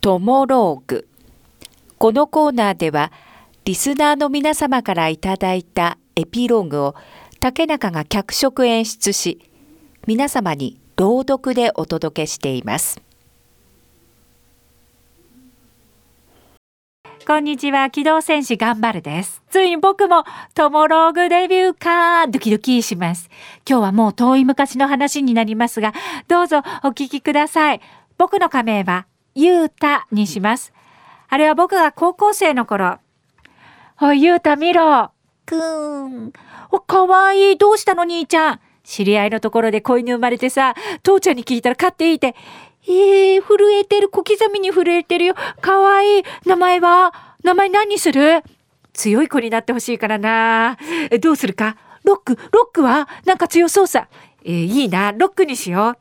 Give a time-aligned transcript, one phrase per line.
[0.00, 1.06] トモローグ。
[1.98, 3.12] このコーナーでは
[3.66, 6.94] リスナーの皆様からいただいたエピローグを
[7.38, 9.40] 竹中が脚色演出し
[10.06, 13.02] 皆様に朗読でお届けしています。
[17.26, 17.90] こんにちは。
[17.90, 19.42] 機動戦士頑張るです。
[19.50, 20.24] ついに僕も
[20.54, 23.28] トモローグデビューかドキドキします。
[23.68, 25.92] 今日はもう遠い昔の話になりますが
[26.26, 27.82] どうぞお聞きください。
[28.16, 30.72] 僕の仮名はゆうたにします
[31.28, 32.98] あれは僕が高校生の頃
[34.00, 35.12] おいゆうた見ろ
[35.46, 36.32] くーん
[36.70, 42.34] おかわいいどうしたの兄ちゃん知り合いのところで子犬生まれてさ父ちゃんに聞いたら飼っていいって
[42.88, 45.34] えー、震えてる、小刻みに震えてるよ。
[45.60, 46.22] かわいい。
[46.46, 48.42] 名前は名前何にする？
[48.94, 50.78] 強い子になってほしいからな。
[51.10, 51.76] え、どうするか？
[52.04, 54.08] ロック、ロックはなんか強そうさ。
[54.44, 55.12] えー、いいな。
[55.12, 55.98] ロックにしよう。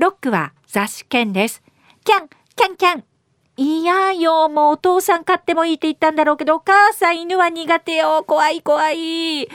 [0.00, 1.64] ロックは雑誌犬です。
[2.04, 3.04] キャン、キャンキャン。
[3.56, 8.24] いやよ、もうお父さん飼ってもいいって言ったんだろうけど、お母さん犬は苦手よ。
[8.26, 9.42] 怖い怖い。
[9.42, 9.48] あん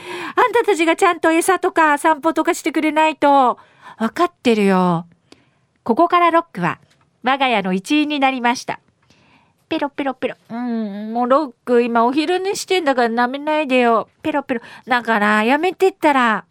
[0.54, 3.28] たたちがちゃんと餌とか散歩とかしてくれないと。
[3.98, 5.06] わかってるよ。
[5.82, 6.80] ここからロックは
[7.22, 8.80] 我が家の一員になりました。
[9.68, 10.36] ペロペロペロ。
[10.48, 14.08] うん、もうロック今お昼寝してんだから舐めないでよ。
[14.22, 14.60] ペロペロ。
[14.86, 16.46] だからやめてったら。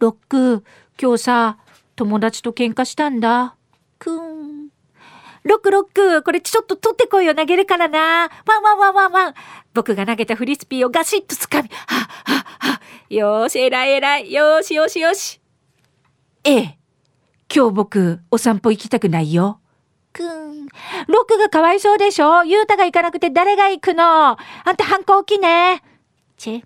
[0.00, 0.64] ロック、
[1.00, 1.56] 今日さ、
[1.96, 3.54] 友達と喧嘩したんだ。
[3.98, 4.27] くん。
[5.48, 7.98] ロックロック、これちょっと取ってこいよ投げるからな。
[7.98, 9.34] ワンワンワンワンワン。
[9.72, 11.98] 僕が投げたフリスビーをガシッと掴み、はっ
[12.34, 12.80] はっは。
[13.08, 14.30] よし、偉い偉い。
[14.30, 15.40] よしよしよし。
[16.44, 16.78] ええ。
[17.50, 19.58] 今日僕、お散歩行きたくないよ。
[20.12, 20.66] くん。
[21.06, 22.44] ロックがかわいそうでしょ？
[22.44, 24.04] ユータが行かなくて誰が行くの？
[24.04, 24.36] あ
[24.70, 25.82] んた反抗期ね。
[26.36, 26.62] ち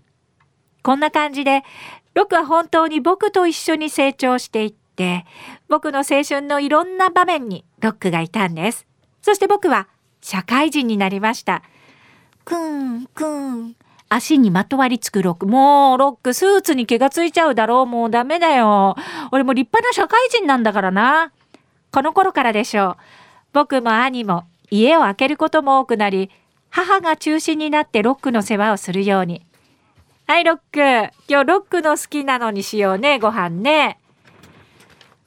[0.82, 1.62] こんな感じで、
[2.14, 5.24] ロックは本当に僕と一緒に成長していって、
[5.68, 8.86] 僕の青春のいろんな場面にロックがいたんです。
[9.22, 9.88] そして僕は
[10.20, 11.62] 社会人になりました。
[12.44, 13.76] くん、くん。
[14.08, 15.46] 足にまとわりつくロック。
[15.46, 17.86] もう、ロック、スーツに毛がついちゃうだろう。
[17.86, 18.94] もうダメだよ。
[19.30, 21.32] 俺も立派な社会人なんだからな。
[21.90, 22.96] この頃からでしょう。
[23.54, 26.30] 僕も兄も家を空けることも多くなり、
[26.68, 29.46] 母が中心になってロックの世話をするように。
[30.26, 30.78] はい、ロック。
[31.28, 33.98] 今日ロックの好きなのにしようね、ご飯ね。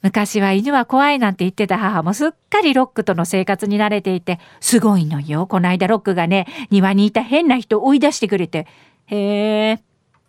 [0.02, 5.46] 昔は犬は怖いなんて言ってた母もすっかりロックとの生活に慣れていて、すごいのよ。
[5.46, 8.66] こないだロックがね、庭にいた変な人追い出してくれて。
[9.06, 9.82] へえ。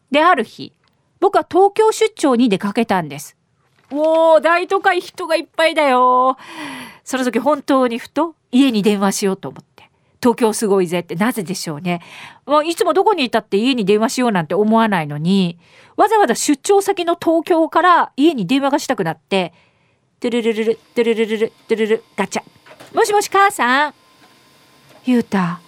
[0.09, 0.73] で、ある日、
[1.19, 3.35] 僕は東京出張に出かけたんです。
[3.91, 6.37] おー、大都会人がいっぱいだよ。
[7.03, 9.76] その時本当にふと家に電話しようと思って。
[10.27, 12.01] 東京すごいぜってなぜでしょうね。
[12.45, 15.57] もういつもどこにいたって家に電話しようなんて思わないのに、
[15.95, 19.53] わざわざ出張先の東京から家に電話がしたくなって、
[20.19, 22.43] トゥルルルル、トゥルルルル、トゥルル、ガチャ。
[22.93, 23.93] もしもし母さん。
[25.05, 25.61] ゆうた、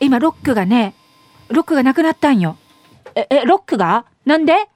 [0.00, 0.94] 今ロックがね、
[1.46, 2.56] ロックがなくなったんよ。
[3.14, 4.06] え、え、ロックが？
[4.24, 4.68] なんで？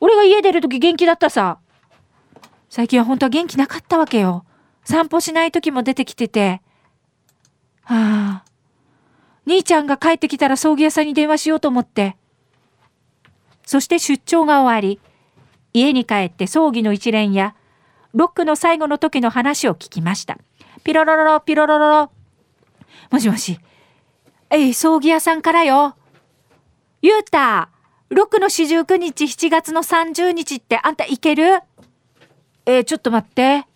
[0.00, 1.58] 俺が家出る時元気だったさ。
[2.70, 4.44] 最近は本当は元気なかったわけよ。
[4.84, 6.60] 散歩しない時も出てきてて。
[9.46, 12.16] 兄ちゃんが帰ってきたら葬儀屋さんに電話しようと思って。
[13.64, 15.00] そして出張が終わり、
[15.72, 17.54] 家に帰って葬儀の一連や
[18.12, 20.38] ロックの最後の時の話を聞きました。
[20.84, 22.10] ピロロロロ、ピロロロロ。
[23.10, 23.58] もしもし。
[24.50, 25.96] えい、葬儀屋さんからよ。
[27.02, 27.68] ゆうた、
[28.08, 31.60] ロックの四十九日7月の30日ってあんた行ける？
[32.64, 33.66] えー、ちょっと待って。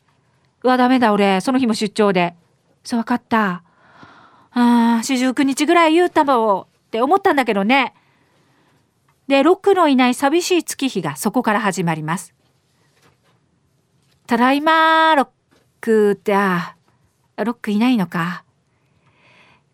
[0.63, 1.41] うわ、ダメだ俺。
[1.41, 2.35] その日も出張で。
[2.83, 3.63] そう、わかった。
[4.53, 7.95] ああ、四十九日ぐらいゆうたもって思ったんだけどね。
[9.29, 12.35] で、ロックのいない寂しい月日がそこから始まります。
[14.27, 15.29] ただいまロッ
[15.81, 16.75] クって、あ、
[17.37, 18.45] ロックいないのか。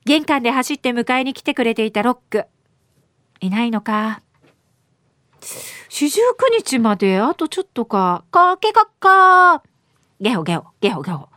[0.05, 2.45] 玄関で走って迎えに来てくれていたロック。
[3.41, 4.23] いないのか。
[5.89, 8.25] 四十九日まであとちょっとか。
[8.31, 9.63] かけかっか。
[10.21, 11.29] ゲホゲホ、ゲホゲホ。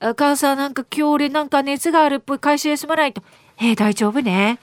[0.00, 3.22] 母さんなんか今日俺なんか熱があるっぽい会社休まないと。
[3.58, 4.58] えー、大丈夫ね。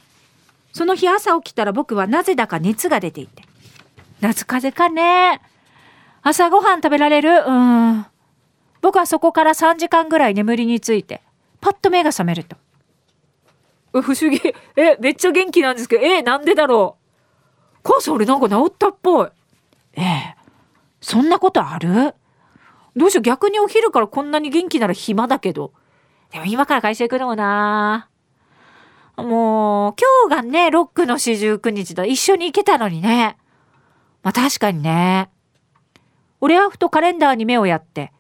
[0.74, 3.44] その日朝起きたら僕はなぜだか熱が出ていて。
[4.20, 5.42] 夏風邪かね。
[6.24, 7.30] 朝ごはん食べられる？
[7.46, 8.06] うん。
[8.82, 11.22] 僕はそこから3時間ぐらい眠りについて、
[11.62, 12.56] パッと目が覚めると。
[13.94, 14.42] 不思議。
[14.76, 17.80] え、めっちゃ元気なんですけど、え、なんでだろう。
[17.84, 19.28] 母さん俺なんか治ったっぽい。
[19.94, 20.36] ええ、
[21.02, 22.14] そんなことある？
[22.98, 25.72] どうしよう、逆にお昼からこんなに元気なら暇だけど。
[26.32, 28.10] でも今から会社行くのもな
[29.16, 29.96] もう、
[30.30, 32.06] 今日がね、ロックの四十九日だ。
[32.06, 33.38] 一緒に行けたのにね。
[34.24, 35.30] まあ確かにね。
[36.42, 38.12] 俺はふとカレンダーに目をやって、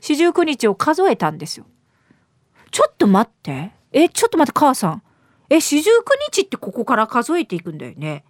[0.00, 1.66] 四十九日を数えたんですよ。
[2.70, 3.72] ちょっと待って。
[3.92, 5.02] え、ちょっと待って、母さん。
[5.50, 8.24] え、四十九日ってここから数えていくんだよね。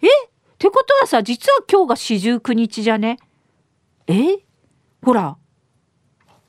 [0.00, 0.06] え？
[0.06, 0.28] っ
[0.58, 3.18] てことはさ、実は今日が四十九日じゃね？
[4.06, 4.38] え？
[5.04, 5.36] ほら。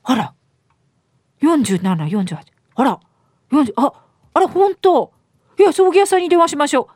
[0.03, 0.33] あら。
[1.41, 2.37] 47、48。
[2.75, 2.99] あら。
[3.51, 3.93] 40、あ、
[4.33, 5.11] あら、ほんと。
[5.59, 6.93] いや、葬儀屋さんに電話しましょう。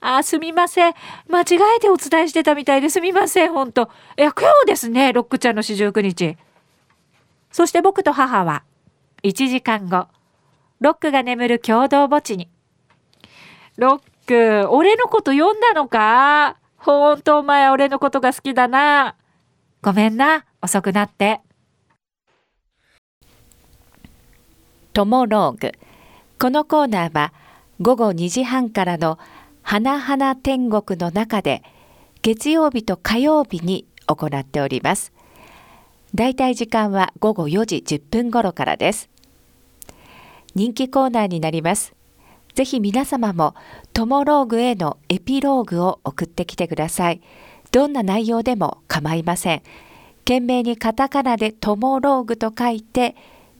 [0.00, 0.94] あ、すみません。
[1.28, 1.44] 間違
[1.76, 3.90] えてお伝えしてたみたいですみません、ほんと。
[4.18, 6.36] いや、今日ですね、ロックちゃんの四十九日。
[7.50, 8.64] そして僕と母は、
[9.22, 10.08] 1時間後、
[10.80, 12.48] ロックが眠る共同墓地に。
[13.76, 16.56] ロック、俺のこと読んだのか？
[16.76, 19.14] ほんとお前俺のことが好きだな。
[19.82, 21.40] ごめんな、遅くなって。
[24.92, 25.72] トモローグ
[26.38, 27.32] このコーナーは
[27.80, 29.18] 午後2時半からの
[29.62, 31.62] 「花々天国」の中で
[32.20, 35.12] 月曜日と火曜日に行っております。
[36.14, 39.08] だいたい時間は午後4時10分頃からです。
[40.54, 41.94] 人気コーナーになります。
[42.54, 43.54] ぜひ皆様も
[43.94, 47.22] トモローグへのエピローグを送ってきてください。
[47.70, 49.62] どんな内容でも構いません。
[50.24, 53.16] 懸命にカタカナでトモローグと書いて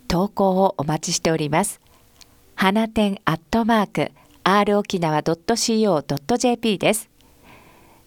[0.08, 1.80] 投稿をお待ちしております。
[2.54, 4.12] 花店アットマーク
[4.44, 7.10] r 沖縄 .co.jp です。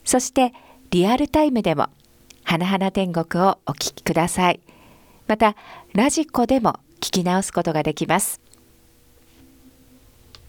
[0.03, 0.53] そして
[0.91, 1.89] リアルタイムでも
[2.43, 4.59] 花々天国をお聞きください。
[5.27, 5.55] また
[5.93, 8.39] ラジコでも聞き直すことができます。